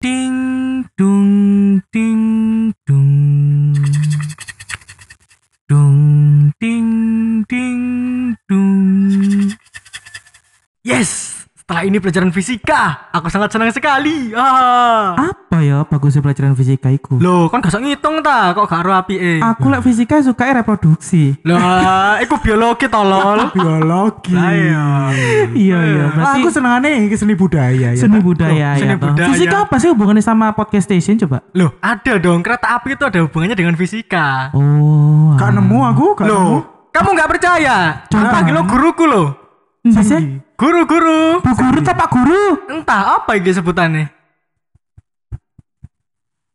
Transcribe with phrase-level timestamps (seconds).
[0.00, 0.47] 叮。
[11.88, 14.28] Ini pelajaran fisika, aku sangat senang sekali.
[14.36, 15.16] Ah.
[15.16, 17.16] Apa ya bagusnya pelajaran fisika iku?
[17.16, 19.40] Loh, kan gak usah ngitung ta, kok gak ro apike.
[19.40, 21.40] Aku lek fisika suka reproduksi.
[21.48, 23.48] Lah, iku biologi tolol.
[23.56, 24.36] biologi.
[24.36, 24.84] Lah iya.
[25.56, 27.96] Iya iya, Ah, berarti aku senengannya iki seni budaya ya.
[27.96, 29.00] seni budaya seni ya.
[29.00, 29.08] toh.
[29.08, 29.28] budaya.
[29.32, 31.40] Fisika apa sih hubungannya sama podcast station coba?
[31.56, 34.52] Loh, ada dong kereta api itu ada hubungannya dengan fisika.
[34.52, 35.32] Oh.
[35.40, 36.36] Gak nemu aku, gak nemu.
[36.36, 36.60] Loh,
[36.92, 37.76] kamu nggak percaya?
[38.12, 38.28] Coba.
[38.28, 39.24] Panggil lo guruku lo.
[39.88, 40.44] Sih?
[40.58, 41.38] Guru-guru.
[41.38, 42.66] Bu guru tak pak guru?
[42.66, 44.10] Entah apa ini sebutannya.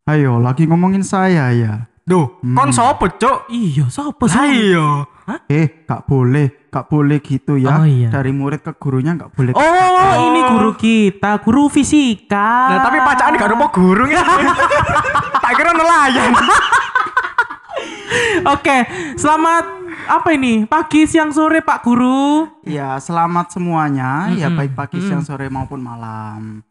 [0.04, 1.88] Ayo, lagi ngomongin saya ya.
[2.04, 3.48] Duh, kon sopo, Cuk?
[3.48, 4.76] Iya, Lah sih?
[4.76, 5.08] iya.
[5.48, 7.80] Eh, gak boleh, gak boleh gitu ya.
[7.80, 8.12] Oh, iya.
[8.12, 9.56] Dari murid ke gurunya gak boleh.
[9.56, 12.76] Oh, ini guru kita, guru fisika.
[12.76, 14.20] Nah, tapi pacakan gak rupa guru ya.
[15.48, 16.36] tak kira nelayan.
[18.52, 18.78] Oke,
[19.16, 20.66] selamat apa ini?
[20.66, 22.48] Pagi, siang, sore Pak Guru.
[22.64, 24.32] Ya, selamat semuanya.
[24.32, 24.58] Ya, Mm-mm.
[24.58, 26.62] baik pagi, siang, sore maupun malam.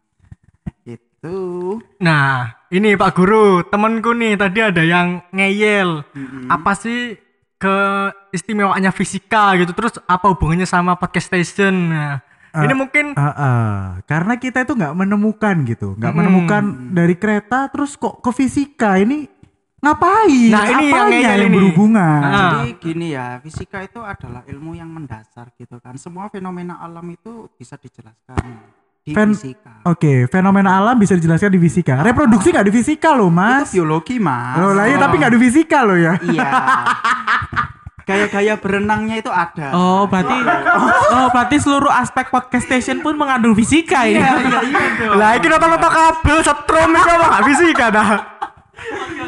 [0.83, 1.79] Itu.
[1.99, 6.03] Nah, ini Pak Guru, temanku nih tadi ada yang ngeyel.
[6.47, 7.15] Apa sih
[7.57, 9.71] keistimewaannya fisika gitu?
[9.71, 11.89] Terus apa hubungannya sama podcast station?
[11.89, 12.15] Nah,
[12.53, 13.77] Ah, ini mungkin Ah, ah.
[14.05, 16.21] karena kita itu nggak menemukan gitu, nggak Mm-mm.
[16.21, 19.25] menemukan dari kereta terus kok ke fisika ini
[19.83, 20.47] ngapain?
[20.47, 21.55] Nah, ini yang yang ini.
[21.59, 22.19] berhubungan?
[22.23, 22.31] Ah.
[22.63, 25.99] Jadi gini ya, fisika itu adalah ilmu yang mendasar gitu kan.
[25.99, 28.63] Semua fenomena alam itu bisa dijelaskan
[29.03, 29.83] di Fen- fisika.
[29.83, 31.99] Oke, fenomena alam bisa dijelaskan di fisika.
[31.99, 33.75] Reproduksi nggak di fisika loh, Mas.
[33.75, 34.55] Itu biologi, Mas.
[34.55, 36.15] Loh, lah iya, tapi nggak di fisika loh ya.
[36.23, 36.49] Iya.
[38.03, 39.71] Gaya-gaya berenangnya itu ada.
[39.71, 40.35] Oh, berarti
[41.15, 44.19] oh, berarti seluruh aspek podcast station pun mengandung fisika ini.
[44.19, 45.15] Iya, iya, iya dong.
[45.15, 48.09] lah iki nonton-nonton kabel setrum gak fisika dah.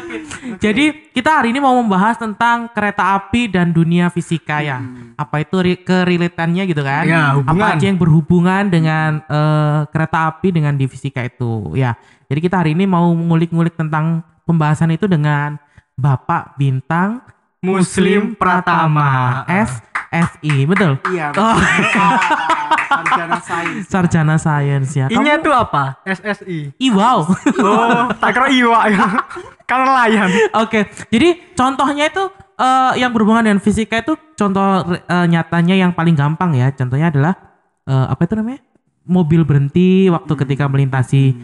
[0.62, 4.80] Jadi kita hari ini mau membahas tentang kereta api dan dunia fisika ya.
[5.16, 7.04] Apa itu kerelatannya gitu kan?
[7.04, 7.56] Ya, hubungan.
[7.56, 11.96] Apa aja yang berhubungan dengan eh, kereta api dengan di fisika itu ya.
[12.26, 15.58] Jadi kita hari ini mau ngulik-ngulik tentang pembahasan itu dengan
[15.96, 17.22] Bapak Bintang
[17.64, 19.42] Muslim Pratama.
[19.48, 19.82] S
[20.12, 20.96] SI, betul?
[21.10, 21.34] Iya.
[21.34, 21.58] Oh.
[22.86, 23.84] Sarjana sains.
[23.90, 25.06] Sarjana sains ya.
[25.10, 25.98] Ini tuh apa?
[26.06, 26.72] SSI.
[26.78, 27.26] Ih, wow.
[27.58, 29.06] Oh, tak kira iwa ya.
[29.66, 30.30] Kan nelayan.
[30.62, 32.24] Oke, jadi contohnya itu
[32.58, 36.70] eh, yang berhubungan dengan fisika itu contoh eh, nyatanya yang paling gampang ya.
[36.70, 37.34] Contohnya adalah
[37.84, 38.62] eh, apa itu namanya?
[39.06, 41.34] Mobil berhenti waktu ketika melintasi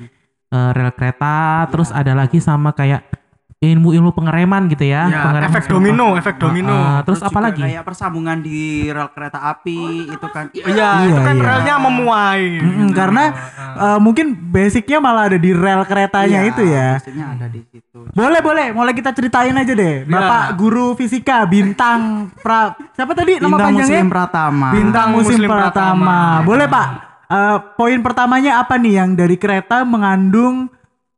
[0.55, 1.67] eh, rel kereta.
[1.75, 3.22] Terus ada lagi sama kayak
[3.63, 5.07] ilmu-ilmu pengereman gitu ya.
[5.07, 6.75] Ya, Pengereman efek sama- domino, efek domino.
[6.75, 7.63] Ah, terus, apa juga lagi?
[7.63, 8.59] Kayak persambungan di
[8.91, 9.81] rel kereta api
[10.11, 10.51] itu kan.
[10.51, 11.45] Iya, Iya, itu kan iya.
[11.47, 12.45] relnya memuai.
[12.59, 13.25] Mm-mm, karena
[13.73, 16.89] eh, mungkin basicnya malah ada di rel keretanya Iya, itu ya.
[16.99, 17.99] Biasanya ada di situ.
[18.11, 20.03] Boleh boleh, mulai kita ceritain aja deh.
[20.05, 23.95] Bapak guru fisika bintang pra siapa tadi nama Bintang panjangnya?
[23.95, 24.69] Muslim Pratama.
[24.75, 25.71] Bintang Muslim, Muslim Pratama.
[25.71, 26.21] Pratama.
[26.43, 26.89] Boleh Pak.
[27.25, 30.67] Eh, poin pertamanya apa nih yang dari kereta mengandung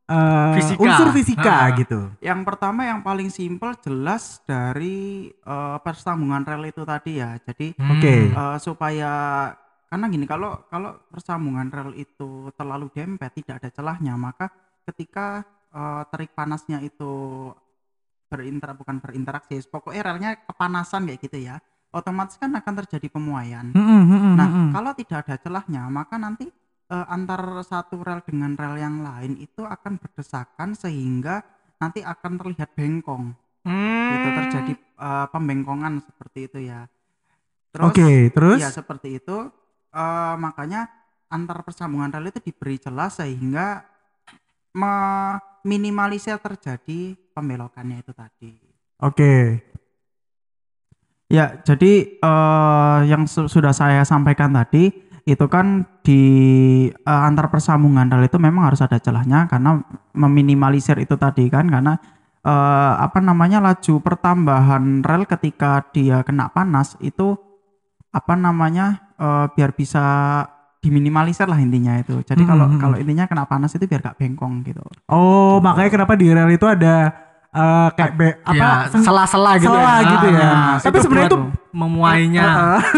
[0.05, 0.79] eh, Fisika.
[0.79, 1.69] unsur fisika Ah.
[1.73, 1.99] gitu?
[2.19, 7.35] Yang pertama yang paling simpel jelas dari eh, persambungan rel itu tadi ya.
[7.39, 8.29] Jadi Oke.
[8.29, 9.11] eh, supaya
[9.85, 14.49] karena gini kalau kalau persambungan rel itu terlalu dempet tidak ada celahnya maka
[14.83, 17.49] ketika eh, terik panasnya itu
[18.25, 21.55] berinter bukan berinteraksi pokoknya relnya kepanasan kayak gitu ya
[21.89, 24.69] otomatis kan akan terjadi pemuaian Mm-mm, mm-mm, nah mm-mm.
[24.73, 26.49] kalau tidak ada celahnya maka nanti
[26.95, 31.43] eh, antar satu rel dengan rel yang lain itu akan berdesakan sehingga
[31.75, 33.35] nanti akan terlihat bengkong
[33.65, 34.13] Hmm.
[34.13, 36.85] itu terjadi eh, pembengkongan seperti itu ya
[37.73, 39.37] terus Oke, terus Ya seperti itu.
[39.91, 40.87] Eh, makanya
[41.27, 43.83] antar persambungan rel itu diberi celah sehingga
[44.75, 48.51] meminimalisir terjadi pembelokannya itu tadi.
[49.01, 49.33] oke.
[51.25, 56.21] Ya, jadi eh, yang su- sudah saya sampaikan tadi itu kan di
[56.87, 59.81] eh, antar persambungan rel itu memang harus ada celahnya karena
[60.13, 61.97] meminimalisir itu tadi kan karena
[62.41, 67.33] eh, apa namanya laju pertambahan rel ketika dia kena panas itu
[68.13, 70.05] apa namanya eh, biar bisa
[70.77, 72.21] diminimalisir lah intinya itu.
[72.21, 74.85] Jadi Hmm, kalau hmm, kalau intinya kena panas itu biar gak bengkong gitu.
[75.09, 77.09] Oh, makanya kenapa di rel itu ada
[77.49, 80.09] eh, kayak be- apa ya, sela-sela gitu sela ya.
[80.13, 80.49] gitu ya.
[80.53, 81.39] Nah, Tapi sebenarnya itu
[81.73, 82.45] memuainya.
[82.45, 82.79] Heeh.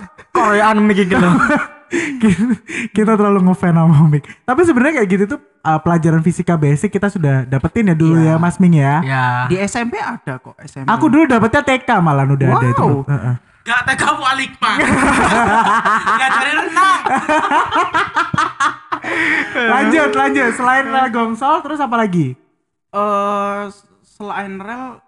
[0.30, 1.18] Koreaan mikir gitu.
[2.96, 4.22] kita terlalu ngefan sama Mik.
[4.42, 8.34] Tapi sebenarnya kayak gitu tuh uh, pelajaran fisika basic kita sudah dapetin ya dulu Iya.
[8.34, 9.02] ya Mas Ming ya.
[9.02, 9.24] ya.
[9.46, 10.86] Di SMP ada kok SMP.
[10.86, 12.86] Aku dulu dapetnya TK malah udah ada itu.
[12.86, 13.02] Wow.
[13.06, 13.34] Heeh.
[13.60, 14.76] Gak tega kamu alik pak.
[16.20, 17.00] Gak cari renang.
[19.54, 20.50] lanjut, lanjut.
[20.54, 22.34] Selain rel Gongsol terus apa lagi?
[22.90, 23.62] eh
[24.02, 24.98] selain rel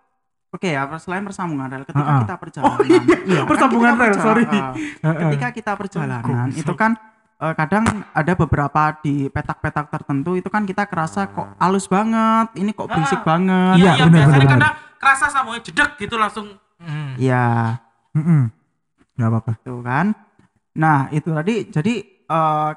[0.53, 2.21] Oke ya, selain persambungan rel ketika Ah, ah.
[2.21, 2.77] kita perjalanan.
[2.77, 3.01] Oh, iya,
[3.41, 4.45] kan persambungan kita rel, sorry.
[4.45, 4.53] Ah,
[5.01, 5.15] ah.
[5.25, 6.93] ketika kita perjalanan itu kan
[7.41, 12.71] eh, kadang ada beberapa di petak-petak tertentu itu kan kita kerasa kok halus banget, ini
[12.71, 13.81] kok berisik banget.
[13.81, 16.47] Iya, iya, benar, biasanya benar, kadang kerasa sama jedek gitu langsung.
[16.77, 17.17] Hmm.
[17.17, 17.81] Iya.
[18.13, 18.43] Mm-mm.
[19.17, 19.53] Nggak apa-apa.
[19.65, 20.07] Tuh kan.
[20.75, 21.95] Nah, itu tadi jadi
[22.29, 22.71] eh,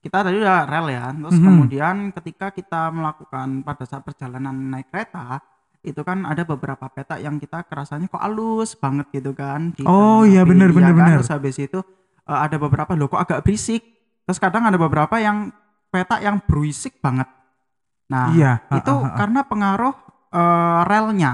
[0.00, 1.10] kita tadi udah rel ya.
[1.10, 1.44] Terus Mhm.
[1.44, 5.42] kemudian ketika kita melakukan pada saat perjalanan naik kereta
[5.86, 9.70] itu kan ada beberapa petak yang kita kerasanya kok halus banget gitu kan.
[9.72, 10.98] di Oh, iya, benar, benar, kan?
[10.98, 11.16] benar.
[11.22, 11.78] Terus habis itu
[12.26, 13.82] eh, ada beberapa loh kok agak berisik.
[14.26, 15.54] Terus kadang ada beberapa yang
[15.88, 17.30] petak yang berisik banget.
[18.10, 19.16] Nah, Iya, itu ah, ah, ah.
[19.16, 19.94] karena pengaruh
[20.34, 21.32] eh, relnya.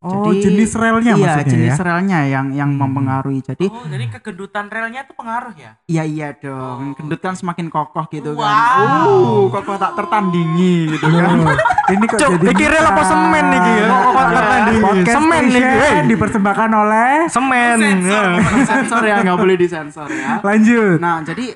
[0.00, 1.84] Oh, Jadi- jenis relnya iya, maksudnya jenis ya.
[1.84, 2.80] relnya yang yang Hmm.
[2.80, 3.44] mempengaruhi.
[3.44, 5.76] Jadi Oh, jadi kegendutan relnya tuh pengaruh ya?
[5.84, 8.48] Iya iya dong, gendut kan semakin kokoh gitu kan.
[8.48, 9.12] Wow.
[9.12, 11.36] Uh, kokoh tak tertandingi gitu kan.
[11.92, 13.84] Ini kok Cuk, jadi iki rel apa semen iki ya?
[13.84, 14.80] Kok kok tertandingi?
[14.80, 15.60] Podcast Semen iki.
[16.06, 17.76] Dipersembahkan oleh Semen.
[17.76, 18.24] Sensor.
[18.30, 18.64] ya.
[18.64, 20.40] sensor ya nggak boleh disensor ya.
[20.40, 20.96] lanjut.
[20.96, 21.46] Nah jadi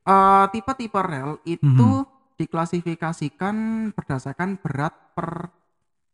[0.00, 1.68] eh, tipe-tipe rel itu
[2.00, 2.08] Mhm.
[2.34, 3.56] diklasifikasikan
[3.92, 5.52] berdasarkan berat per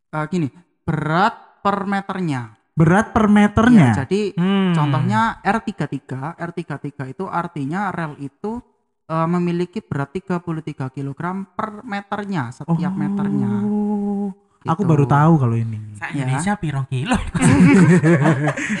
[0.09, 0.51] eh, gini
[0.83, 2.41] berat per meternya.
[2.71, 3.87] Berat per Ya, meternya.
[3.97, 4.71] jadi Hmm.
[4.71, 8.63] Contohnya R33, R33 itu artinya rel itu
[9.05, 10.39] eh, memiliki berat 33
[10.87, 11.19] kg
[11.49, 13.51] per meternya setiap meternya.
[13.61, 14.31] Oh,
[14.65, 14.89] Aku Gitu.
[14.89, 15.79] baru tahu kalau ini.
[15.95, 16.21] Sa Ya.
[16.21, 17.15] Indonesia pirong kilo.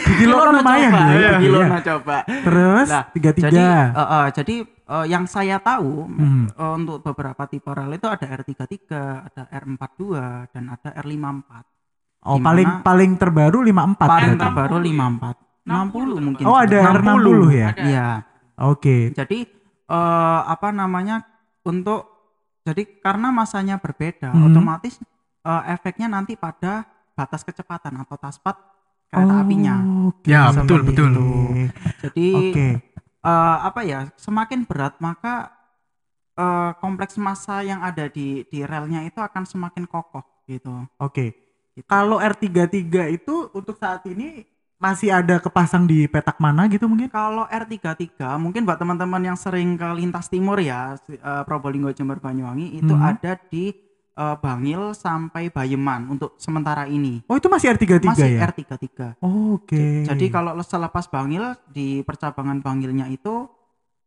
[0.03, 0.99] Di kilo kan lumayan coba.
[0.99, 1.07] ya.
[1.07, 1.39] Iya, Iya.
[1.39, 2.17] kilo nah coba.
[2.27, 3.47] Terus Nah, tiga tiga.
[3.47, 3.61] Jadi
[3.93, 6.45] eh, eh, jadi eh, yang saya tahu Hmm.
[6.49, 8.77] eh, untuk beberapa tipe rel itu ada R33,
[9.23, 10.01] ada R42
[10.49, 11.51] dan ada R54.
[12.23, 14.41] Oh di paling paling terbaru 54 Paling berarti.
[14.41, 15.35] terbaru 54.
[15.67, 16.43] 60 mungkin.
[16.47, 17.67] Oh ada R60 ya.
[17.69, 17.81] Ada.
[17.83, 18.07] Iya.
[18.63, 19.11] Oke.
[19.11, 19.39] Jadi
[19.87, 21.27] eh, apa namanya
[21.61, 22.07] untuk
[22.63, 24.47] jadi karena masanya berbeda, Hmm.
[24.47, 24.99] otomatis
[25.43, 26.83] eh, efeknya nanti pada
[27.13, 28.55] batas kecepatan atau taspat
[29.07, 29.75] kereta Oh, apinya.
[30.07, 30.27] oke.
[30.27, 31.09] Ya, Seperti betul, betul.
[31.09, 31.25] itu.
[32.03, 32.67] Jadi Oke.
[33.23, 35.51] eh, apa ya semakin berat maka
[36.33, 40.85] eh, kompleks massa yang ada di di relnya itu akan semakin kokoh gitu.
[40.99, 41.46] Oke.
[41.77, 41.85] Gitu.
[41.85, 44.41] Kalau R33 itu untuk saat ini
[44.77, 47.09] masih ada kepasang di petak mana gitu mungkin?
[47.09, 52.77] Kalau R33 mungkin buat teman-teman yang sering ke lintas timur ya eh, Probolinggo Jember Banyuwangi
[52.77, 53.09] itu Hmm.
[53.13, 53.73] ada di
[54.13, 57.21] eh, Bangil sampai Bayeman untuk sementara ini.
[57.25, 58.49] Oh itu masih R33 Masih ya?
[58.49, 59.17] R33.
[59.21, 60.05] Oke.
[60.05, 63.45] Jadi kalau selepas Bangil di percabangan Bangilnya itu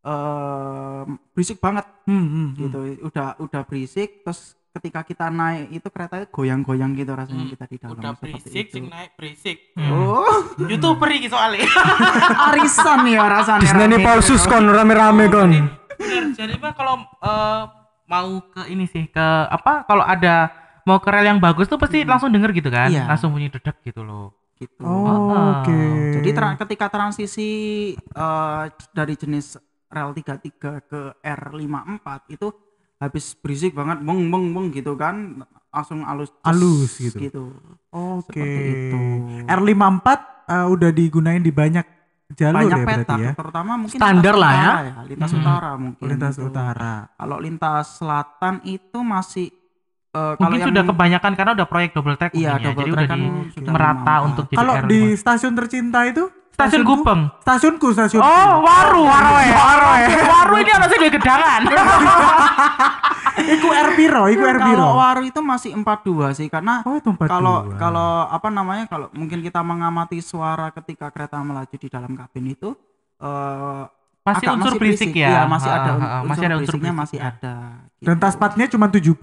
[0.01, 1.01] eh
[1.31, 2.47] berisik banget Hmm, hmm, hmm.
[2.57, 7.65] gitu udah udah berisik terus ketika kita naik itu kereta goyang-goyang gitu rasanya Hmm, kita
[7.65, 9.57] di dalam Udah seperti berisik, sing naik berisik.
[9.85, 10.31] oh
[10.61, 11.67] Youtuber iki soalnya.
[12.47, 13.97] arisan ya rasanya Disney rame.
[14.01, 15.51] Pausus kon rame-rame kon.
[15.93, 17.61] Bener, jadi mah kalau eh,
[18.05, 20.49] mau ke ini sih ke apa kalau ada
[20.81, 23.05] mau ke rel yang bagus tuh pasti langsung denger gitu kan Iya.
[23.05, 25.61] langsung bunyi dedek gitu loh gitu Oh, Ah.
[25.61, 25.77] Oke.
[26.15, 27.49] Jadi tra- ketika transisi
[27.93, 29.55] eh, dari jenis
[29.87, 30.47] rel 33
[30.81, 32.47] ke R54 itu
[33.01, 37.49] habis berisik banget beng beng beng gitu kan langsung alus Alus gitu.
[37.89, 38.37] Oke.
[38.37, 38.99] Seperti itu.
[39.43, 40.07] R54
[40.47, 41.83] eh, udah digunain di banyak
[42.31, 43.31] jalur Banyak ya berarti petak ya.
[43.35, 44.69] terutama mungkin Standar lah ya.
[44.71, 45.39] utara lintas Hmm.
[45.41, 46.45] utara mungkin Lintas Gitu.
[46.45, 46.93] utara.
[47.11, 49.47] Kalau lintas selatan itu masih
[50.11, 52.63] eh, kalau mungkin yang sudah kebanyakan karena udah proyek double track iya ya.
[52.63, 54.27] double jadi track udah kan di sudah merata memangkat.
[54.27, 54.87] untuk Kalau R5.
[54.87, 58.21] di stasiun tercinta itu stasiun Gupeng Stasiunku, stasiun.
[58.21, 61.61] oh waru waru ya waru ya waru ini harusnya di gedangan
[63.31, 64.77] Iku R piro, iku R piro.
[64.77, 67.25] kalau waru itu masih 42 sih karena Oh, itu 42.
[67.25, 72.45] kalau kalau apa namanya kalau mungkin kita mengamati suara ketika kereta melaju di dalam kabin
[72.47, 72.75] itu
[73.17, 73.83] eh
[74.21, 76.55] masih agak unsur berisik ya Iya, masih Ha, ada ha, un- ha, unsur masih ada
[76.55, 77.55] unsur berisiknya masih ada
[77.97, 78.23] Dan gitu.
[78.23, 79.13] taspatnya cuma 75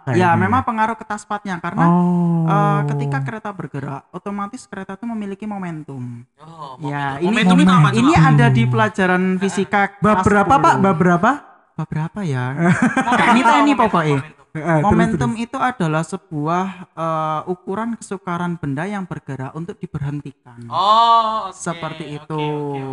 [0.00, 0.14] kayaknya.
[0.16, 2.42] ya memang pengaruh ke taspatnya karena Oh.
[2.44, 7.22] eh, ketika kereta bergerak otomatis kereta itu memiliki momentum Oh, ya momentum.
[7.24, 10.58] ini momentum itu apa ini ada di pelajaran fisika bab kelas berapa, 10.
[10.60, 10.74] Pak?
[10.78, 11.30] Bab berapa?
[11.72, 14.18] bab berapa ya Momentum, ini teknik momentum,
[14.52, 14.60] momentum.
[14.60, 15.44] Eh, terus, momentum terus.
[15.48, 22.16] itu adalah sebuah eh, ukuran kesukaran benda yang bergerak untuk diberhentikan oh oke, Seperti oke,
[22.20, 22.44] itu.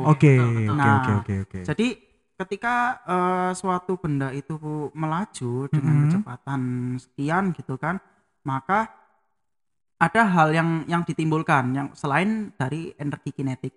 [0.08, 0.56] Oke, betul.
[0.72, 1.60] oke, Nah, oke, oke, oke.
[1.68, 1.88] Jadi
[2.39, 4.56] ketika eh, suatu benda itu
[4.96, 6.04] melaju dengan Mhm.
[6.08, 6.62] kecepatan
[6.98, 8.00] sekian gitu kan,
[8.48, 8.88] maka
[10.00, 13.75] ada hal yang yang ditimbulkan yang selain dari energi kinetik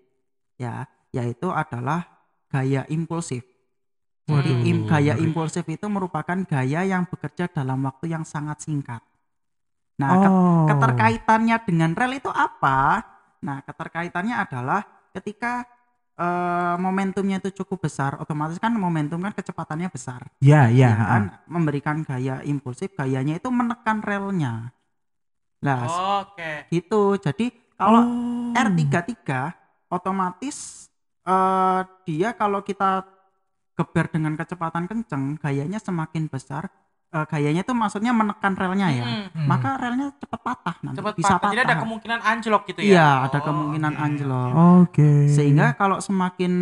[0.55, 2.07] ya, yaitu adalah
[2.47, 3.43] gaya impulsif.
[4.23, 4.71] Jadi Waduh.
[4.71, 9.03] im- gaya impulsif itu merupakan gaya yang bekerja dalam waktu yang sangat singkat.
[9.99, 10.67] Nah, oh.
[10.71, 13.03] keterkaitannya dengan rel itu apa?
[13.43, 15.67] Nah, keterkaitannya adalah ketika
[16.13, 20.23] eh, momentumnya itu cukup besar, otomatis kan momentum kan kecepatannya besar.
[20.39, 20.93] Ya, ya.
[20.93, 24.71] ya kan memberikan gaya impulsif, gayanya itu menekan relnya.
[25.63, 25.83] Lah,
[26.23, 26.71] Oke.
[26.71, 27.19] gitu.
[27.19, 28.55] Jadi kalau Oh.
[28.55, 29.51] R33
[29.89, 30.87] otomatis
[31.23, 33.07] eh dia kalau kita
[33.73, 36.69] geber dengan kecepatan kenceng, gayanya semakin besar.
[37.13, 39.05] Eh, gayanya itu maksudnya menekan relnya ya.
[39.05, 39.45] Mm-mm.
[39.45, 41.41] Maka relnya cepat patah nanti Cepat bisa patah.
[41.41, 41.51] patah.
[41.53, 42.89] Jadi ada kemungkinan anjlok gitu ya.
[42.89, 44.01] Iya, ada Oh, kemungkinan oke.
[44.01, 44.51] anjlok.
[44.81, 45.11] Oke.
[45.29, 46.53] Sehingga kalau semakin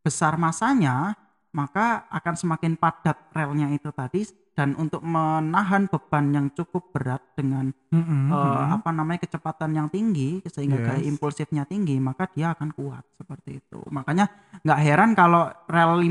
[0.00, 1.16] besar masanya,
[1.52, 7.70] maka akan semakin padat relnya itu tadi dan untuk menahan beban yang cukup berat dengan
[7.88, 8.76] Mm-mm, eh, mm-mm.
[8.76, 10.86] apa namanya kecepatan yang tinggi sehingga Yes.
[10.86, 14.28] gaya impulsifnya tinggi maka dia akan kuat seperti itu makanya
[14.60, 16.06] nggak heran kalau rel 54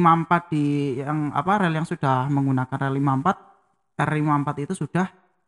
[0.50, 0.66] di
[0.98, 3.48] yang apa rel yang sudah menggunakan rel 54
[3.98, 5.08] R54 itu sudah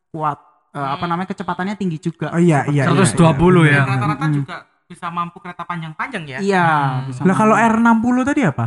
[0.09, 0.39] kuat
[0.71, 1.11] Eh, apa Hmm.
[1.11, 2.87] namanya kecepatannya tinggi juga Oh iya, iya.
[2.87, 3.11] 120
[3.67, 3.83] iya, ya.
[3.83, 3.91] benar.
[3.91, 4.37] Rata-rata Mm-mm.
[4.39, 4.55] juga
[4.87, 6.39] bisa mampu kereta panjang-panjang ya.
[6.39, 7.11] iya Hmm.
[7.11, 8.07] bisa Lah kalau mampu.
[8.07, 8.65] R60 tadi apa?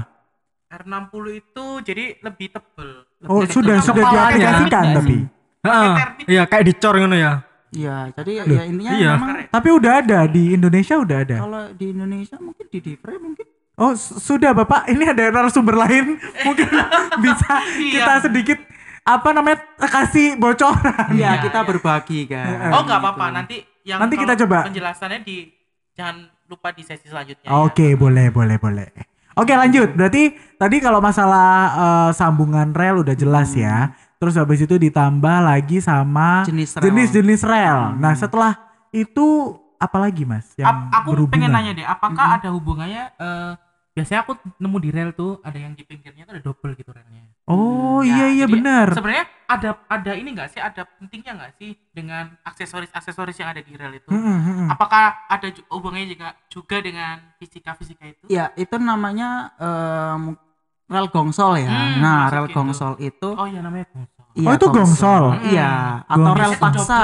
[0.76, 2.90] R60 itu jadi lebih tebel.
[3.24, 3.86] Oh, Lebih sudah tebel.
[3.86, 4.22] sudah kepalanya.
[4.30, 5.16] diaplikasikan Nggak tapi.
[5.64, 5.94] Heeh.
[5.96, 6.24] termit.
[6.26, 7.32] Iya, kayak dicor ngono ya.
[7.72, 9.12] iya jadi Loh, ya intinya iya.
[9.14, 11.36] memang Tapi udah ada di Indonesia udah ada.
[11.38, 14.86] kalau di Indonesia mungkin di Divre mungkin Oh, su- sudah Bapak.
[14.86, 16.14] Ini ada narasumber lain.
[16.46, 16.70] Mungkin
[17.18, 18.22] bisa kita Iya.
[18.22, 18.58] sedikit
[19.02, 21.10] apa namanya kasih bocoran.
[21.10, 21.66] Iya, Iya, kita iya.
[21.66, 22.70] berbagi kan.
[22.70, 23.34] Oh nggak apa-apa Gitu.
[23.34, 24.58] nanti yang Nanti kita coba.
[24.64, 25.50] penjelasannya di
[25.92, 26.16] jangan
[26.46, 27.50] lupa di sesi selanjutnya.
[27.50, 27.58] ya.
[27.60, 28.86] Oke, boleh, boleh, boleh.
[29.34, 29.92] Oke, lanjut.
[29.92, 30.22] Berarti
[30.54, 33.90] tadi kalau masalah eh, sambungan rel udah jelas ya.
[34.16, 36.84] Terus habis itu ditambah lagi sama Jenis rel.
[36.86, 37.78] jenis-jenis rel.
[37.92, 38.00] Hmm.
[38.00, 38.52] Nah, setelah
[38.88, 40.54] itu apa lagi, Mas?
[40.54, 41.34] Yang Ap- aku berhubungan?
[41.34, 43.10] pengen nanya deh, apakah ada hubungannya?
[43.12, 43.52] eh,
[43.92, 47.26] biasanya aku nemu di rel tuh ada yang di pinggirnya tuh ada double gitu relnya.
[47.44, 48.88] Oh, Ya, iya iya benar.
[48.96, 50.60] Sebenarnya ada ada ini nggak sih?
[50.60, 54.08] Ada pentingnya nggak sih dengan aksesoris-aksesoris yang ada di rel itu?
[54.08, 54.68] Mm-mm, mm-mm.
[54.72, 58.24] Apakah ada hubungannya juga juga dengan fisika-fisika itu?
[58.32, 60.40] Ya, itu namanya em,
[60.88, 61.68] rel gongsol ya.
[61.68, 62.56] Hmm, nah, rel gitu.
[62.56, 64.13] gongsol itu Oh iya namanya gongsol.
[64.34, 65.24] Iya, Oh, itu gongsol?
[65.44, 65.72] Iya,
[66.02, 66.40] atau Gongsol.
[66.40, 67.02] rel paksa.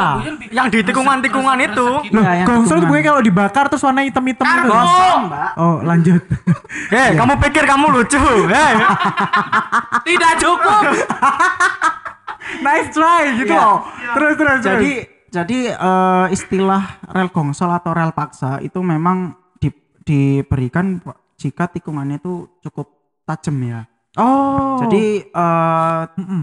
[0.51, 1.87] Yang di tikungan-tikungan itu.
[2.11, 2.91] Loh, yang gongsol tikungan.
[2.93, 4.67] gue kalau dibakar terus warna hitam-hitam itu.
[4.67, 4.83] Kargo!
[5.25, 5.51] Mbak.
[5.57, 6.23] Oh, lanjut.
[6.89, 8.19] Hei, kamu pikir kamu lucu?
[8.47, 8.75] Hei.
[10.11, 10.83] Tidak cukup.
[12.61, 13.63] nice try gitu Iya.
[13.63, 13.79] loh.
[14.11, 14.59] Terus terus.
[14.59, 14.65] terus.
[14.67, 14.93] Jadi
[15.31, 19.71] jadi eh, istilah rel gongsol atau rel paksa itu memang di-
[20.03, 20.99] diberikan
[21.37, 22.91] jika tikungannya itu cukup
[23.23, 23.87] tajam ya.
[24.17, 24.83] oh.
[24.83, 26.43] Jadi eh, Mm-mm.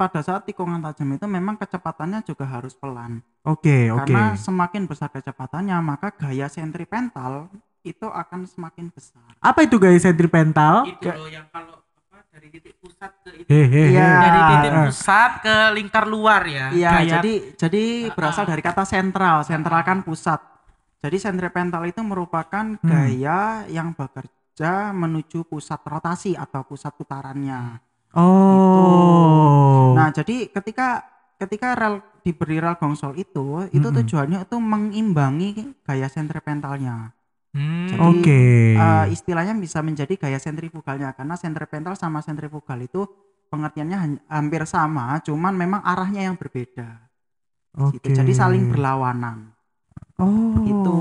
[0.00, 3.20] Pada saat tikungan tajam itu memang kecepatannya juga harus pelan.
[3.44, 4.08] Oke, oke.
[4.08, 7.52] Karena semakin besar kecepatannya, maka gaya sentripetal
[7.82, 9.36] itu akan semakin besar.
[9.36, 10.88] Apa itu guys sentripetal?
[10.88, 13.48] itu loh yang kalau apa dari titik pusat ke itu.
[13.48, 13.92] Hehehe.
[13.92, 14.08] Iya.
[14.16, 14.84] Dari titik Eh.
[14.88, 16.66] pusat ke lingkar luar ya.
[16.72, 18.48] Iya, Gaya- jadi jadi berasal Ah.
[18.48, 19.44] dari kata sentral.
[19.44, 20.40] Sentral kan pusat.
[21.00, 22.80] Jadi sentripetal itu merupakan Hmm.
[22.80, 27.80] gaya yang bekerja menuju pusat rotasi atau pusat putarannya.
[28.16, 29.94] Oh.
[29.94, 31.06] Nah, jadi ketika
[31.38, 35.50] ketika rel diberi rel gongsol itu, itu tujuannya itu mengimbangi
[35.86, 37.14] gaya sentripetalnya.
[37.50, 37.90] Hmm.
[37.98, 38.78] Oke.
[38.78, 43.02] eh, istilahnya bisa menjadi gaya sentrifugalnya karena sentripetal sama sentrifugal itu
[43.50, 47.10] pengertiannya hampir sama, cuman memang arahnya yang berbeda.
[47.74, 47.98] Oke.
[47.98, 48.14] Gitu.
[48.22, 49.50] Jadi saling berlawanan.
[50.20, 50.52] Oh.
[50.60, 50.96] Gitu.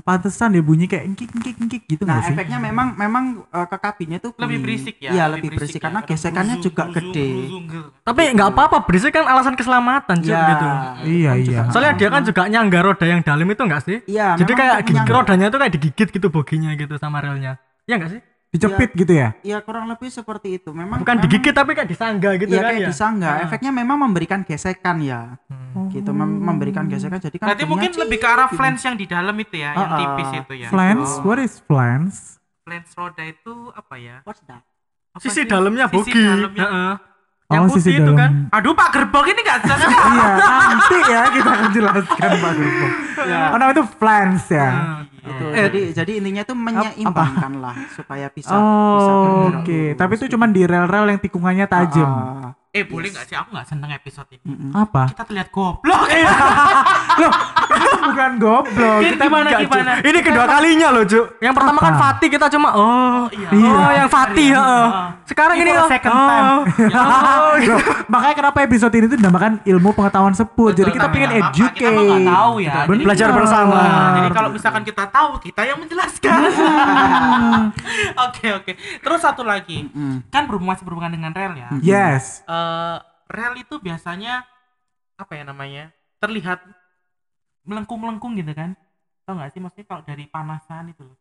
[0.00, 2.34] Pantesan dia bunyi kayak engkik engkik engkik gitu Nah, nggak sih?
[2.34, 4.64] efeknya memang memang eh, ke kabinnya tuh lebih bunyi.
[4.64, 5.10] berisik ya.
[5.12, 5.84] Iya, lebih berisik, ya.
[5.84, 7.28] karena Kadang gesekannya bruzung, juga bruzung, gede.
[7.68, 7.80] gitu.
[8.00, 10.42] Tapi nggak apa-apa, berisik kan alasan keselamatan Cuk, Iya.
[10.48, 10.66] gitu.
[10.66, 11.44] Iya, kan iya.
[11.44, 13.96] juga- Soalnya dia kan juga nyangga roda yang dalam itu enggak sih?
[14.04, 17.60] Iya, Jadi kayak gigi rodanya itu kayak digigit gitu boginya gitu sama relnya.
[17.84, 18.20] Iya enggak sih?
[18.50, 19.30] Dicepit gitu ya?
[19.40, 20.70] Iya, kurang lebih seperti itu.
[20.70, 22.88] Memang Bukan memang- digigit tapi kayak disangga gitu Iya, kan kayak ya.
[22.90, 23.30] disangga.
[23.30, 23.44] Nah.
[23.46, 25.38] Efeknya memang memberikan gesekan ya.
[25.46, 25.86] Hmm.
[25.88, 28.58] Gitu, mem- memberikan gesekan jadi kan Berarti mungkin lebih ke arah gitu.
[28.58, 29.98] flange yang di dalam itu ya, yang Ah, ah.
[30.02, 30.68] tipis itu ya.
[30.68, 31.10] Flans?
[31.22, 32.42] What is flans?
[32.60, 34.16] Flange roda itu apa ya?
[34.26, 34.66] What's that?
[35.10, 35.44] Apa Sisi sih?
[35.46, 36.18] dalamnya Sisi bogi.
[36.20, 36.62] dalamnya.
[36.66, 36.92] Heeh.
[36.92, 37.09] Oh,
[37.50, 38.30] Yang putih itu kan.
[38.48, 39.78] Aduh Pak Gerbong ini nggak jelas.
[40.10, 42.86] Iya, nanti ya kita akan jelaskan Pak Gurbo.
[43.20, 43.40] Ya.
[43.50, 44.68] Oh, namanya itu flans ya.
[45.20, 45.44] Itu.
[45.46, 45.64] Eh.
[45.66, 49.66] Jadi jadi intinya itu menyeimbangkan lah supaya bisa bisa Oh, oke.
[49.66, 49.98] lurus.
[49.98, 52.06] Tapi itu cuma di rel-rel yang tikungannya tajam.
[52.06, 53.34] Ah, eh boleh nggak sih?
[53.34, 54.46] Aku nggak seneng episode ini.
[54.46, 54.70] mm-mm.
[54.72, 55.10] Apa?
[55.10, 56.06] Kita terlihat goblok.
[57.20, 57.32] Loh,
[57.74, 59.00] itu bukan goblok.
[59.02, 59.92] Ini Kita gimana Enggak, gimana?
[60.00, 61.26] Ini kedua kalinya loh, Cuk.
[61.38, 61.94] Yang pertama kan?
[61.98, 63.48] Fatih kita cuma oh, iya.
[63.50, 63.70] Iya.
[63.74, 64.62] Oh, yang Fatih, Iya.
[64.62, 64.86] heeh.
[64.86, 65.06] Heeh.
[65.26, 66.26] Sekarang Ini ini oh, second oh.
[66.26, 66.46] time.
[66.94, 70.70] Oh, Loh, makanya kenapa episode ini tuh dinamakan ilmu pengetahuan seput.
[70.72, 71.74] Jadi kita tapi pengen educate.
[71.74, 72.74] Kita mah nggak tahu ya.
[72.80, 72.94] Bener.
[72.94, 73.74] Jadi- Belajar bersama.
[73.76, 76.38] Nah, jadi kalau misalkan kita tahu, kita yang menjelaskan.
[78.20, 78.72] Oke oke.
[79.00, 79.88] Terus satu lagi,
[80.28, 81.68] kan berhubungan masih berhubungan dengan rel ya.
[81.80, 82.44] Yes.
[82.60, 82.96] Eh,
[83.30, 84.44] rel itu biasanya
[85.22, 85.84] apa ya namanya?
[86.22, 86.58] Terlihat
[87.68, 88.70] melengkung-melengkung gitu kan?
[89.24, 91.18] Tahu nggak sih maksudnya kalau dari panasan itu loh.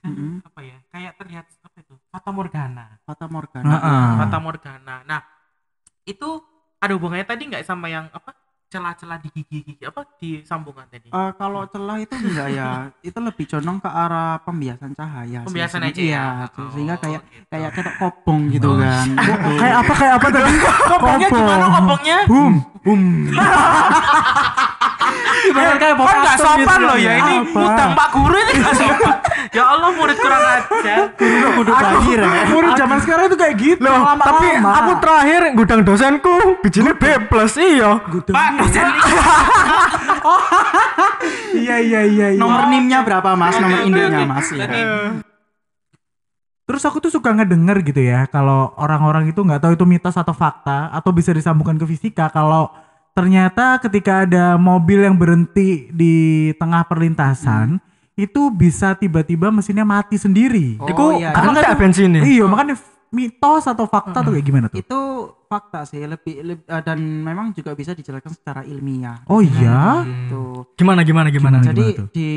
[0.00, 0.40] kan Mm-mm.
[0.48, 3.68] apa ya kayak terlihat apa itu fata morgana Fata Morgana.
[3.68, 4.16] Heeh.
[4.16, 5.20] fata morgana nah
[6.08, 6.40] itu
[6.80, 8.32] ada hubungannya tadi nggak sama yang apa
[8.70, 12.68] celah-celah di gigi-gigi apa di sambungan tadi Eh, kalau celah itu enggak ya,
[13.08, 15.42] itu lebih condong ke arah pembiasan cahaya.
[15.42, 16.06] Pembiasan aja ya?
[16.06, 17.46] Iya, Oh, sehingga kayak gitu.
[17.48, 19.06] kayak kayak kobong gitu kan.
[19.10, 19.50] Gitu.
[19.60, 20.52] Kayak apa kayak apa tadi?
[20.90, 23.02] kopongnya gimana kopongnya Boom, boom.
[25.42, 27.02] Ibarat kayak Kan nggak Boston sopan gitu loh kan.
[27.02, 27.58] ya ini Apa?
[27.58, 29.14] ngutang pak guru ini nggak sopan
[29.50, 30.98] ya Allah murid kurang ajar
[31.58, 32.42] Kudu banjir ya.
[32.50, 33.82] Murid zaman sekarang itu kayak gitu.
[33.82, 34.24] Loh, lama-lama.
[34.24, 37.98] tapi aku terakhir gudang dosenku bijinya B plus iya.
[38.30, 38.86] pak dosen
[41.60, 42.40] Iya iya iya iya.
[42.40, 43.58] Nomor NIM-nya berapa Mas?
[43.58, 44.22] Nomor oke.
[44.26, 44.66] Mas ya.
[46.70, 50.30] Terus aku tuh suka ngedenger gitu ya kalau orang-orang itu nggak tahu itu mitos atau
[50.30, 52.70] fakta atau bisa disambungkan ke fisika kalau
[53.10, 56.14] ternyata ketika ada mobil yang berhenti di
[56.62, 57.82] tengah perlintasan
[58.20, 60.76] itu bisa tiba-tiba mesinnya mati sendiri.
[60.76, 61.32] Oh, Iku iya.
[61.32, 62.22] kan kayak bensin nih.
[62.36, 62.76] Iya makanya
[63.10, 64.78] mitos atau fakta tuh kayak gimana tuh?
[64.78, 65.00] Itu
[65.44, 69.24] fakta sih lebih, leb- eh, dan memang juga bisa dijelaskan secara ilmiah.
[69.26, 70.04] Oh iya.
[70.04, 70.68] Gitu.
[70.76, 71.58] Gimana gimana gimana?
[71.58, 71.66] Gimana?
[71.66, 72.06] Jadi tuh?
[72.12, 72.30] di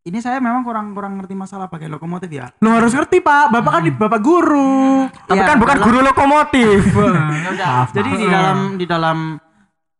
[0.00, 2.48] ini saya memang kurang kurang ngerti masalah pakai lokomotif ya.
[2.58, 5.04] Lo harus ngerti pak, bapak kan di bapak guru.
[5.28, 6.80] Tapi Iya, kan bukan dalam- guru lokomotif.
[7.96, 9.18] Jadi di dalam di dalam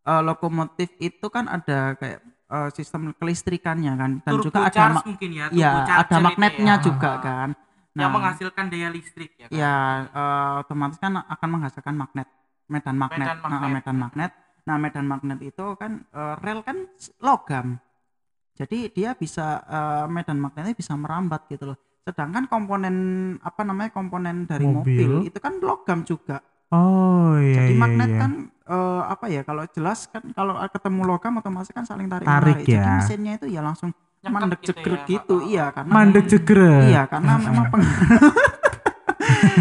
[0.03, 5.31] eh, lokomotif itu kan ada kayak eh, sistem kelistrikannya kan dan turbo juga ada mungkin
[5.31, 6.83] ya ya ada magnetnya ya.
[6.83, 7.51] juga kan.
[7.95, 9.55] yang menghasilkan daya listrik ya kan?
[9.55, 9.75] ya
[10.11, 12.29] eh, otomatis kan akan menghasilkan magnet
[12.67, 13.73] medan magnet Medan Nah, magnet.
[13.75, 14.31] medan magnet
[14.61, 16.77] nah medan magnet itu kan eh, rel kan
[17.19, 17.79] logam
[18.55, 22.97] jadi dia bisa eh, medan magnetnya bisa merambat gitu loh sedangkan komponen
[23.41, 25.05] apa namanya komponen dari Mobil.
[25.05, 26.41] mobil, itu kan logam juga
[26.71, 27.83] Oh iya jadi iya.
[27.83, 28.21] magnet iya.
[28.23, 28.33] kan
[28.71, 32.67] eh, apa ya kalau jelas kan kalau ketemu logam otomatis kan saling tarik Tarik menarik.
[32.71, 32.95] jadi ya.
[33.03, 35.09] mesinnya itu ya langsung Nyekek mandek gitu jegrek ya.
[35.17, 36.83] gitu iya karena mandek jegrek.
[36.93, 38.35] Iya, karena memang pengaruh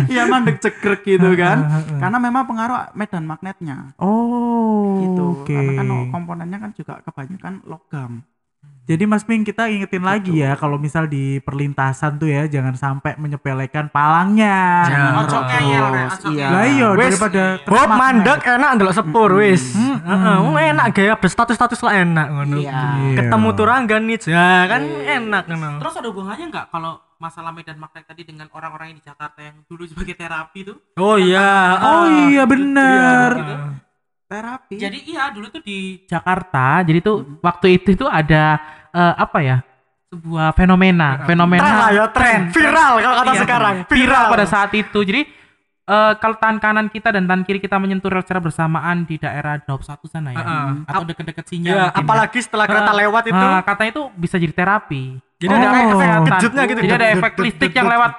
[0.10, 1.86] Iya, mandek cekrek gitu kan.
[2.02, 5.24] Karena memang pengaruh medan magnetnya Oh gitu.
[5.46, 5.54] Oke.
[5.56, 8.12] Karena kan komponennya kan juga kebanyakan logam.
[8.90, 13.22] Jadi Mas Ping kita ingetin lagi ya kalau misal di perlintasan tuh ya jangan sampai
[13.22, 14.90] menyepelekan palangnya.
[14.90, 15.14] Jangan.
[15.22, 15.86] Ojo ngeyel
[16.34, 16.48] Iya.
[16.50, 19.78] Lah iya daripada Bob mandek enak ndelok sepur wis.
[19.78, 22.58] Heeh, wong enak gaya berstatus-status lah enak ngono.
[22.66, 23.14] Iya.
[23.14, 25.78] Ketemu turanggan nih ya kan enak ngono.
[25.78, 29.62] terus ada hubungannya nggak kalau masalah medan magnet tadi dengan orang-orang yang di Jakarta yang
[29.70, 31.78] dulu sebagai terapi tuh Oh iya.
[31.78, 33.30] Oh iya bener.
[33.38, 33.56] Gitu.
[34.30, 34.78] Terapi.
[34.78, 39.58] jadi iya dulu tuh di Jakarta jadi tuh waktu itu tuh ada eh, apa ya
[40.10, 42.40] sebuah fenomena fenomena Tren lah ya tren.
[42.50, 43.76] Viral kalau kata Iya, sekarang.
[43.86, 45.22] viral pada saat itu jadi
[45.86, 49.58] eh, kalau tangan kanan kita dan tangan kiri kita menyentuh rel secara bersamaan di daerah
[49.60, 50.68] Daup satu sana ya Heeh.
[50.84, 53.02] atau deket-deket sinyal Ya, mungkin apalagi setelah kereta Heeh.
[53.04, 53.38] lewat itu.
[53.40, 55.04] Nah, katanya itu bisa jadi terapi
[55.38, 55.72] Jadi ada Oh.
[55.72, 56.32] efek Kesehatan.
[56.36, 56.80] kejutnya gitu.
[56.82, 58.12] jadi ada efek listrik yang lewat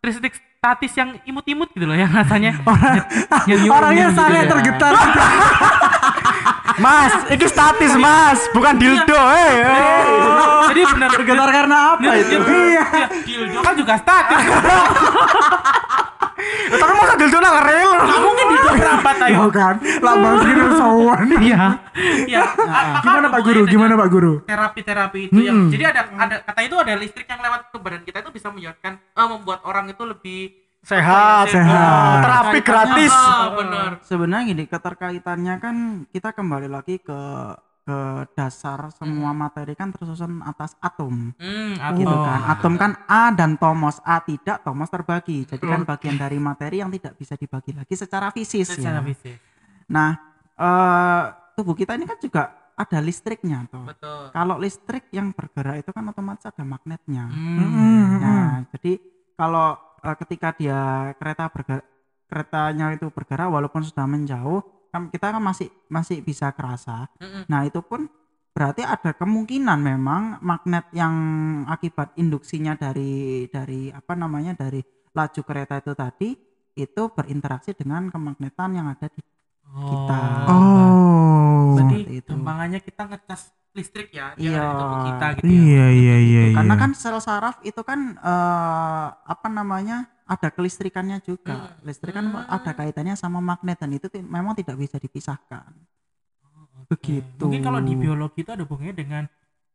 [0.00, 2.54] listrik statis yang imut-imut gitu loh yang rasanya
[3.68, 4.48] Orangnya sangat ya.
[4.48, 4.92] tergetar.
[6.76, 9.16] Mas, itu statis mas, bukan dildo.
[9.16, 10.02] Eh, eh.
[10.68, 12.36] jadi benar Tergetar karena apa itu?
[12.68, 12.86] iya
[13.22, 14.42] dildo kan juga statis
[16.66, 17.90] Tapi masa dildo nang rel?
[17.96, 21.26] nggak mungkin dildo kerabat ayo Yo kan, lambang gitu sowan.
[21.40, 21.62] iya
[22.26, 22.42] iya
[23.00, 23.62] Gimana Pak Guru?
[23.64, 24.32] Gimana Pak Guru?
[24.44, 28.18] terapi-terapi itu yang jadi ada ada kata itu ada listrik yang lewat ke badan kita
[28.20, 32.22] itu bisa menyebabkan eh, membuat orang itu lebih Sehat, Sehat.
[32.22, 33.10] Terapi gratis.
[33.10, 35.76] Ah, benar Sebenarnya gini, keterkaitannya kan
[36.14, 37.20] kita kembali lagi ke
[37.86, 37.98] ke
[38.34, 41.34] dasar semua materi kan tersusun atas atom.
[41.38, 42.40] hmm gitu kan.
[42.54, 43.98] Atom kan A dan tomos.
[44.06, 45.42] A tidak, tomos terbagi.
[45.46, 49.34] Jadi kan bagian dari materi yang tidak bisa dibagi lagi secara fisis secara ya.
[49.90, 50.10] Nah,
[50.54, 51.22] eh
[51.58, 53.86] tubuh kita ini kan juga ada listriknya tuh.
[53.90, 57.26] betul Kalau listrik yang bergerak itu kan otomatis ada magnetnya.
[57.26, 58.06] hmm.
[58.22, 58.98] Nah, jadi
[59.34, 61.86] kalau eh, ketika dia kereta bergerak
[62.26, 67.06] keretanya itu bergerak walaupun sudah menjauh, kan kita kan masih masih bisa kerasa.
[67.22, 67.46] Mm-mm.
[67.46, 68.10] Nah, itu pun
[68.50, 71.14] berarti ada kemungkinan memang magnet yang
[71.68, 74.80] akibat induksinya dari dari apa namanya dari
[75.12, 76.30] laju kereta itu tadi
[76.76, 79.20] itu berinteraksi dengan kemagnetan yang ada di
[79.66, 80.20] kita.
[80.48, 81.76] Oh.
[81.76, 82.30] berarti Seperti itu.
[82.32, 83.40] gampangannya kita ngecas
[83.76, 84.64] listrik ya di Iya.
[84.72, 86.56] tubuh kita gitu ya Iya iya iya iya.
[86.56, 91.76] Karena kan sel saraf itu kan eh, apa namanya ada kelistrikannya juga.
[91.80, 92.48] Listrik kan Hmm.
[92.48, 95.70] ada kaitannya sama magnet dan itu memang tidak bisa dipisahkan.
[96.86, 97.42] Begitu.
[97.42, 99.22] mungkin kalau di biologi itu ada hubungannya dengan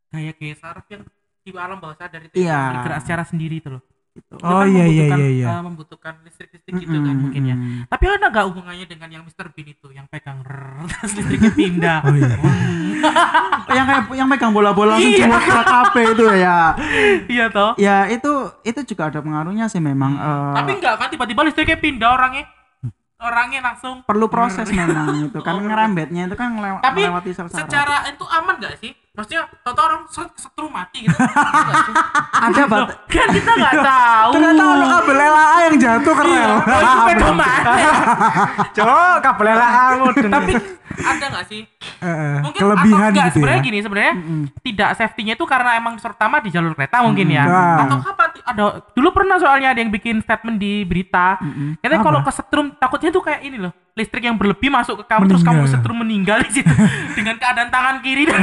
[0.08, 1.04] gaya-gaya saraf yang
[1.38, 2.52] di alam bawah sadar itu Iya.
[2.52, 4.28] yang bergerak secara sendiri itu loh Gitu.
[4.28, 5.46] Itu Oh, kan iya, iya, membutuhkan, iya, iya.
[5.48, 7.56] eh, membutuhkan listrik-listrik gitu kan Mm-mm, mungkin ya
[7.88, 9.48] tapi ada nggak hubungannya dengan yang Mr.
[9.50, 10.44] Bean itu yang pegang
[11.00, 12.36] terus listriknya pindah Oh iya.
[13.72, 15.40] Yang kayak yang megang bola-bola langsung Iya.
[15.40, 16.58] ke kafe itu ya.
[17.26, 17.72] Iya toh.
[17.76, 20.14] Ya itu itu juga ada pengaruhnya sih memang.
[20.14, 22.46] eh, Tapi enggak kan tiba-tiba listriknya pindah orangnya.
[23.18, 24.02] Orangnya langsung.
[24.02, 28.58] perlu proses memang itu kan ngerembetnya itu kan ngelew- Tapi melewati sel-sel secara itu aman
[28.58, 28.92] gak sih?
[29.12, 31.14] Maksudnya tau orang set- setrum mati gitu.
[31.84, 31.94] Sih?
[32.32, 34.32] ada bat kan kita nggak tahu.
[34.34, 36.52] Ternyata ada kabel LA yang jatuh ke rel.
[36.56, 37.74] Oh, itu beda mana?
[38.72, 39.70] Cok, kabel LA
[40.32, 40.52] Tapi
[40.98, 41.62] ada nggak sih?
[42.02, 43.34] Mungkin Kelebihan atau enggak, gitu ya.
[43.38, 44.14] sebenarnya gini sebenarnya
[44.60, 47.46] tidak safety-nya itu karena emang terutama di jalur kereta mungkin ya.
[47.46, 47.86] Nah.
[47.86, 51.38] Atau apa ada dulu pernah soalnya ada yang bikin statement di berita.
[51.78, 52.08] Katanya Apa?
[52.10, 53.70] kalau kesetrum takutnya tuh kayak ini loh.
[53.92, 55.68] Listrik yang berlebih masuk ke kamu terus kamu Meninggal.
[55.68, 56.74] kesetrum meninggal di situ
[57.20, 58.40] dengan keadaan tangan kiri dan.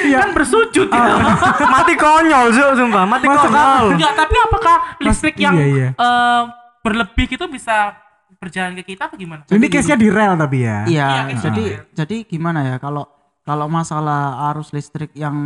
[0.00, 0.16] Iya.
[0.22, 1.10] kan bersujud gitu.
[1.74, 3.84] mati konyol, Cok, sumpah, mati Masuk konyol.
[3.98, 5.88] Enggak, tapi apakah listrik Mas- yang iya, iya.
[5.92, 6.42] eh,
[6.80, 7.92] berlebih itu bisa
[8.40, 9.44] berjalan ke kita atau gimana?
[9.44, 10.78] Ini case-nya di rel tapi ya.
[10.88, 11.84] Iya, Iya, jadi gitu.
[11.92, 13.04] jadi gimana ya kalau
[13.40, 15.36] kalau masalah arus listrik yang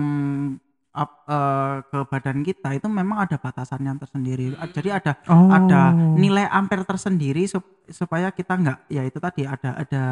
[0.94, 4.54] up, eh, ke badan kita itu memang ada batasannya tersendiri.
[4.70, 5.50] Jadi ada Oh.
[5.50, 10.04] ada nilai ampere tersendiri sup- supaya kita nggak ya itu tadi ada ada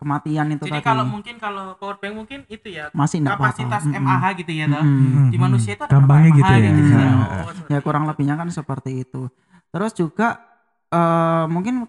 [0.00, 0.88] kematian itu Jadi tadi.
[0.88, 4.02] kalau mungkin kalau power bank mungkin itu ya Masih kapasitas Mm-mm.
[4.02, 4.80] MAH gitu ya toh.
[4.80, 5.28] Mm-mm.
[5.30, 6.70] Di manusia itu ada Gampangnya gitu ya.
[6.72, 7.06] Iya.
[7.12, 9.28] Oh, ya kurang lebihnya kan seperti itu.
[9.68, 10.40] Terus juga
[10.88, 11.84] eh, mungkin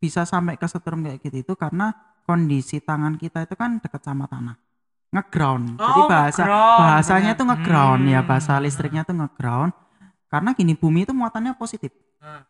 [0.00, 1.92] bisa sampai ke setrum kayak gitu itu karena
[2.24, 4.56] kondisi tangan kita itu kan dekat sama tanah
[5.10, 8.26] ngeground jadi Oh, bahasa nge-ground, bahasanya tuh ngeground ya Hmm.
[8.26, 9.70] bahasa listriknya tuh ngeground
[10.26, 12.40] karena gini bumi itu muatannya positif Hmm.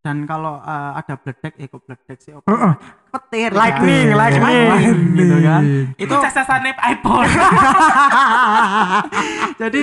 [0.00, 2.44] dan kalau eh, ada bledek eh kok bledek sih apa?
[2.44, 2.72] Heeh.
[3.08, 4.14] petir Lightning, ya.
[4.14, 4.66] lightning.
[4.68, 5.62] Lightning, gitu kan
[5.96, 7.24] Itu cacasannya iPhone.
[9.56, 9.80] jadi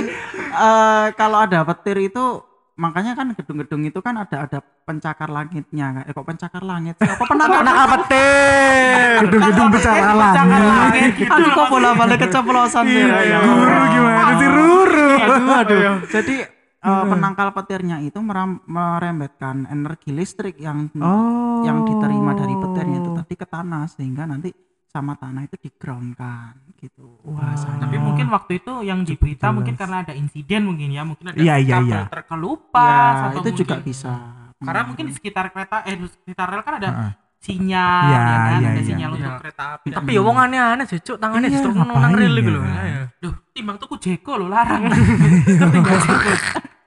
[0.53, 2.43] eh, kalau ada petir itu
[2.81, 7.05] makanya kan gedung-gedung itu kan ada ada pencakar langitnya eh kok pencakar langit sih?
[7.05, 9.17] apa penakar Anak petir.
[9.21, 11.11] Gedung-gedung bicara Pencakar langit.
[11.15, 11.29] gitu.
[11.29, 15.09] aduh kok bola balik keceplosan sih ya Guru gimana sih Ruru?
[15.15, 16.35] aduh aduh jadi
[16.81, 21.61] eh, penangkal petirnya itu meram- merembetkan energi listrik yang Oh.
[21.61, 24.49] yang diterima dari petirnya itu tadi ke tanah sehingga nanti
[24.91, 27.87] sama tanah itu di ground kan gitu bahasanya.
[27.87, 31.39] Tapi mungkin waktu itu yang di berita mungkin karena ada insiden mungkin ya, mungkin ada
[31.39, 32.01] Iya, iya, kabel iya.
[32.05, 34.13] terkelupas ya, atau itu juga mungkin- bisa
[34.61, 37.11] Karena mungkin di sekitar kereta eh di sekitar rel kan ada Heeh.
[37.39, 38.85] sinyal Iya, ya kan, iya, ada iya.
[38.85, 39.39] sinyal untuk Iya.
[39.41, 39.87] kereta api.
[39.89, 42.53] Tapi ya wong aneh-aneh sih, Cuk, tangannya Iya, justru nang rel gitu ya?
[42.53, 42.63] loh.
[42.67, 43.01] Ayo.
[43.17, 44.85] Duh, timbang tuku Jeko lo larang.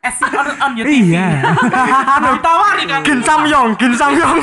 [0.04, 1.16] As on, on your TV.
[1.16, 1.48] Iya.
[2.28, 3.00] Ditawari kan.
[3.02, 4.36] Gin Samyong, Gin Samyong.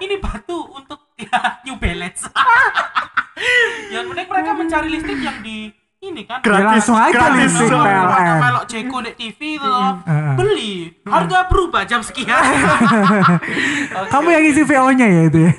[0.00, 1.11] Ini batu untuk ya,
[1.64, 2.26] New Balance.
[3.92, 5.70] yang penting mereka mencari listrik yang di
[6.02, 6.38] ini kan.
[6.38, 7.54] Ya Gratis, aja gratis.
[7.54, 7.70] listrik.
[7.70, 8.38] PLN.
[8.40, 10.02] Melok Jeko di TV itu loh.
[10.02, 10.34] Heeh.
[10.34, 10.74] Beli.
[11.04, 12.34] Harga berubah jam sekian.
[14.12, 15.52] Kamu yang isi VO-nya ya itu ya.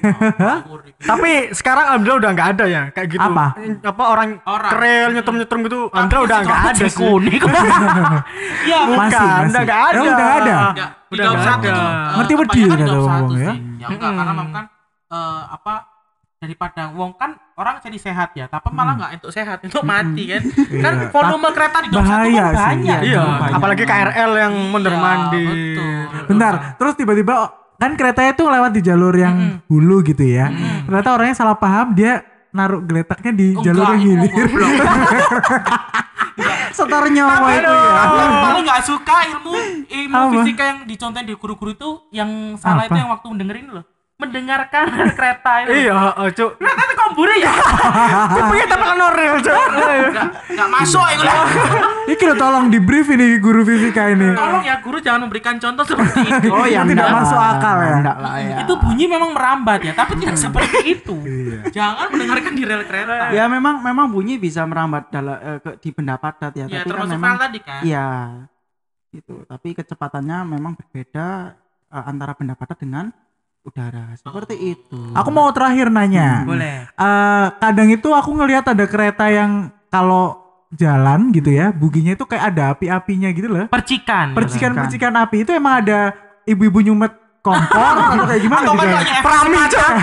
[1.00, 3.24] Tapi sekarang alhamdulillah udah nggak ada ya kayak gitu.
[3.24, 3.46] Apa?
[3.82, 4.72] Apa orang, Orang.
[4.74, 5.80] kerel nyetrum-nyetrum gitu.
[5.88, 6.92] Alhamdulillah udah nggak ada sih.
[6.94, 7.42] Kuning.
[8.64, 9.48] Ya, Bukan, Masih, masih.
[9.48, 9.96] udah nggak ada.
[9.96, 10.56] Oh, udah nggak ada?
[11.08, 11.72] Udah nggak satu ada.
[11.72, 13.40] eh, Ngerti wedi kebanyakan kata di dalam wong satu ya.
[13.40, 13.58] sih.
[13.80, 14.66] Ya enggak, karena memang kan
[15.14, 15.74] eh, apa
[16.36, 20.42] daripada wong kan orang jadi sehat ya, tapi malah enggak untuk sehat, untuk mati kan.
[20.76, 21.08] Kan Iya.
[21.08, 23.00] volume kereta di dalam satu Bahaya kan sih, banyak.
[23.06, 23.56] Iya, banyak.
[23.56, 25.46] apalagi KRL yang Iya, mandi.
[25.46, 25.94] betul.
[26.28, 27.34] Bentar, terus tiba-tiba
[27.74, 30.52] kan keretanya tuh lewat di jalur yang hulu gitu ya.
[30.84, 34.50] Ternyata orangnya salah paham, dia naruh geletaknya di jalur yang Enggak, hilir.
[36.72, 38.06] setor nyawa itu ya
[38.42, 39.54] paling nggak suka ilmu
[39.86, 40.32] ilmu Apa?
[40.36, 42.90] fisika yang dicontohin di guru-guru itu yang salah Apa?
[42.90, 44.86] itu yang waktu mendengerin loh mendengarkan
[45.18, 46.52] kereta itu Iya, oh, Cuk.
[46.62, 47.50] Nah, nanti kombure ya
[48.38, 49.54] Kupingnya tapi kan rel, Cuk.
[49.74, 51.44] nggak nggak masuk itu lah
[52.04, 54.32] Ini lo tolong di brief ini guru fisika ini.
[54.32, 57.52] tolong ya guru jangan memberikan contoh seperti itu oh ya Tidak enggak masuk lah.
[57.58, 57.96] akal ya.
[57.98, 61.60] enggak lah ya itu bunyi memang merambat ya tapi tidak seperti itu Iya.
[61.72, 66.16] jangan mendengarkan di rel kereta ya memang memang bunyi bisa merambat dalam eh, di benda
[66.16, 68.08] padat ya, ya tapi kan memang tadi kan iya
[69.12, 71.28] itu tapi kecepatannya memang berbeda
[71.90, 73.10] eh, antara benda padat dengan
[73.64, 76.44] udara seperti itu Aku mau terakhir nanya.
[76.44, 80.40] boleh Eh, kadang itu aku ngelihat ada kereta yang kalau
[80.74, 83.66] jalan gitu ya, buginya itu kayak ada api-apinya gitu loh.
[83.70, 86.18] percikan Percikan-percikan api itu emang ada
[86.50, 88.88] ibu-ibu nyumet kompor atau kayak gimana atau gitu?
[88.90, 89.22] ya?
[89.22, 89.58] Prami.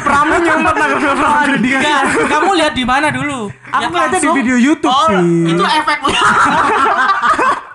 [0.05, 1.57] Prami nyumet Prami.
[1.59, 3.49] Enggak, kamu lihat di mana dulu?
[3.49, 5.27] Aku Lihat ngeliatnya di video YouTube oh, sih.
[5.57, 5.99] Itu efek.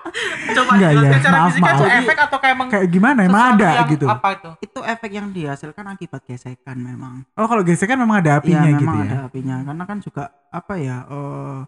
[0.52, 1.16] Coba Enggak, jelaskan ya.
[1.16, 1.98] secara Maaf, fisika itu maaf.
[1.98, 4.06] efek atau kayak emang Kayak gimana emang ada yang gitu.
[4.06, 4.50] Apa itu?
[4.60, 8.96] itu efek yang dihasilkan akibat gesekan memang Oh, kalau gesekan memang ada apinya gitu memang
[8.98, 9.06] ya.
[9.06, 11.58] ada apinya karena kan juga apa ya eh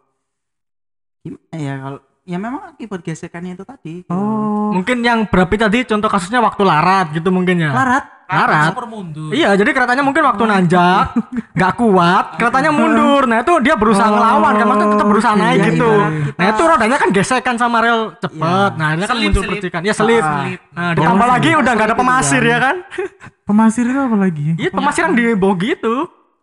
[1.20, 4.10] gimana ya kalau ya memang akibat gesekannya itu tadi gitu.
[4.10, 4.70] Oh.
[4.70, 7.72] Mungkin yang berapi tadi contoh kasusnya waktu larat gitu mungkin ya.
[7.72, 8.04] Larat.
[8.28, 9.30] Super mundur.
[9.30, 11.16] Iya, jadi keretanya mungkin waktu nanjak
[11.50, 13.24] nggak kuat, keretanya mundur.
[13.24, 15.40] Nah itu dia berusaha Oh, ngelawan kan, maksudnya tetap berusaha oke.
[15.40, 15.88] naik Ya, gitu.
[15.88, 18.70] kita- Nah itu rodanya kan gesekan sama rel cepet.
[18.74, 19.52] Nah ini kan Selip, muncul selip.
[19.56, 19.80] percikan.
[19.80, 20.20] Ya selip.
[20.20, 20.44] Ah.
[20.70, 21.60] Nah ditambah Oh, lagi selip.
[21.60, 22.76] udah nggak ada pemasir ya kan?
[23.42, 24.48] Pemasir itu apa lagi?
[24.54, 25.96] Iya pemasir yang di bogi itu.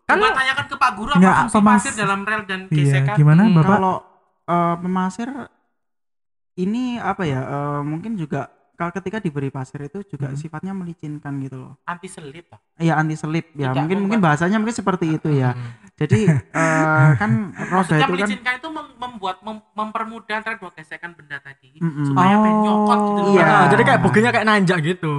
[0.03, 2.77] Kan Coba tanyakan ke Pak Guru apa Nggak, fungsi pemas- pasir dalam rel dan Iya,
[2.79, 3.15] gesekan.
[3.15, 3.69] gimana Hmm, Bapak?
[3.71, 3.95] Kalau
[4.43, 5.29] eh, pemasir
[6.55, 7.41] ini apa ya?
[7.41, 10.37] eh, mungkin juga kalau ketika diberi pasir itu juga Hmm.
[10.37, 11.73] sifatnya melicinkan gitu loh.
[11.83, 12.45] Anti selip.
[12.47, 12.59] Pak.
[12.77, 13.71] Iya anti selip ya.
[13.71, 15.55] Tidak mungkin mungkin bahasanya mungkin seperti itu ya.
[15.55, 15.91] Hmm.
[15.95, 16.19] Jadi
[16.59, 21.15] eh, kan roda Maksudnya itu kan melicinkan itu mem- membuat mem- mempermudah antara dua gesekan
[21.15, 22.05] benda tadi Mm-mm.
[22.05, 23.21] supaya Oh, nyokot gitu.
[23.33, 23.45] iya.
[23.47, 25.15] Nah, jadi kayak boginya kayak nanjak gitu.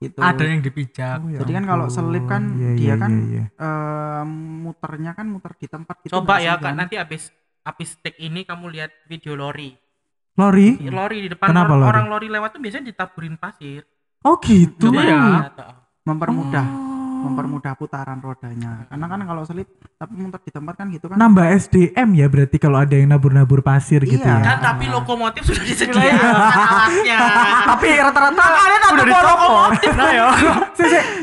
[0.00, 0.18] gitu.
[0.20, 1.16] Ada yang dipijak.
[1.16, 3.44] Oh, ya Jadi kan kalau selip kan Iya, dia iya, kan iya, iya.
[3.48, 4.24] eh,
[4.64, 6.74] muternya kan muter di tempat gitu Coba ya Kak, Bang?
[6.76, 9.72] nanti habis habis take ini kamu lihat video lori.
[10.34, 10.68] Lori?
[10.82, 11.88] Lori di depan Kenapa or- lori?
[11.88, 13.86] orang lori lewat tuh biasanya ditaburin pasir.
[14.24, 14.90] Oh gitu.
[14.90, 15.22] Coba ya.
[16.04, 16.83] Mempermudah Oh.
[17.24, 18.84] Mempermudah putaran rodanya.
[18.86, 21.16] Karena kan kalau selip tapi muter di tempat kan gitu kan.
[21.16, 24.36] Nambah SDM ya berarti kalau ada yang nabur-nabur pasir gitu Iya.
[24.36, 24.44] ya.
[24.44, 27.18] Kan tapi lokomotif sudah disediakan alatnya.
[27.74, 29.70] Tapi rata-rata Makanya udah tetap dicopot.
[29.94, 30.26] Nah ya.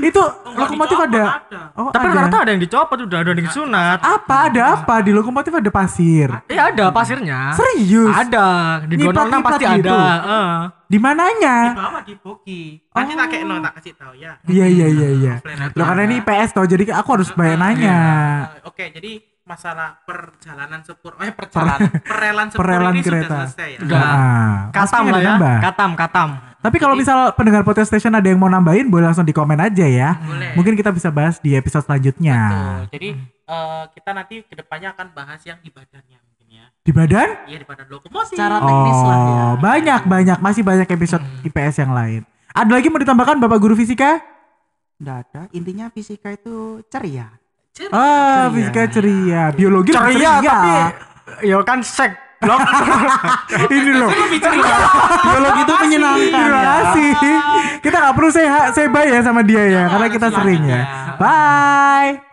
[0.01, 1.23] Itu lokomotif ada.
[1.37, 1.61] ada.
[1.73, 2.13] Oh, Tapi ada.
[2.17, 3.97] rata-rata ada yang dicopot udah ada yang disunat.
[4.01, 6.27] Apa ada apa di lokomotif ada pasir?
[6.49, 7.53] Iya ada pasirnya.
[7.53, 8.09] Serius?
[8.11, 8.47] Ada
[8.83, 9.93] di 206 pasti gitu?
[9.93, 10.80] ada.
[10.91, 11.71] Di Di mananya?
[11.71, 12.75] bawah di bogi.
[12.91, 14.35] Nanti tak kayak no tak kasih tahu ya.
[14.43, 15.33] Iya iya iya iya.
[15.39, 17.99] Offline Loh karena ini IPS toh jadi aku harus banyak nanya.
[18.59, 23.23] Eh, Oke, jadi masalah perjalanan sepur, eh perjalanan perelan sepur Perelan ini kereta.
[23.25, 23.79] sudah selesai ya.
[23.81, 24.03] Udah.
[24.03, 25.27] Ah, Katam lah ya.
[25.31, 25.55] nambah.
[25.63, 26.29] Katam, katam.
[26.61, 29.87] Tapi kalau misal pendengar podcast station ada yang mau nambahin boleh langsung di komen aja
[29.87, 30.19] ya.
[30.19, 30.53] Boleh.
[30.53, 32.37] Mungkin kita bisa bahas di episode selanjutnya.
[32.37, 32.81] Betul.
[32.99, 33.09] Jadi
[33.47, 36.30] eh, kita nanti ke depannya akan bahas yang di badannya ya.
[36.81, 37.45] Di badan?
[37.45, 38.33] Iya di badan lokomotif.
[38.33, 39.37] Secara teknis lah ya.
[39.37, 42.21] Oh, banyak banyak masih banyak episode IPS yang lain.
[42.51, 44.17] Ada lagi mau ditambahkan Bapak Guru Fisika?
[44.97, 45.41] Nggak ada.
[45.53, 47.29] Intinya fisika itu ceria.
[47.71, 47.93] Ceria.
[47.93, 50.73] Ah, fisika ceria, biologi lebih Ceria tapi
[51.45, 52.11] ya kan sek.
[52.41, 52.57] Blok.
[53.77, 54.09] ini loh.
[54.09, 56.41] Biologi itu menyenangkan.
[56.41, 56.65] Terima ya.
[56.65, 57.09] kasih.
[57.85, 60.81] Kita nggak perlu saya saya ya sama dia ya, karena kita sering ya.
[60.81, 60.85] ya.
[61.21, 62.30] Bye.